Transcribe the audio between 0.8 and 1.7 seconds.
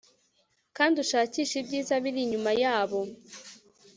ushakishe